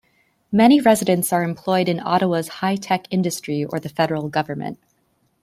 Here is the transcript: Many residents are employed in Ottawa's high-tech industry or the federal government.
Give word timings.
Many 0.51 0.81
residents 0.81 1.31
are 1.31 1.43
employed 1.43 1.87
in 1.87 1.99
Ottawa's 1.99 2.47
high-tech 2.47 3.05
industry 3.11 3.63
or 3.63 3.79
the 3.79 3.87
federal 3.87 4.29
government. 4.29 4.79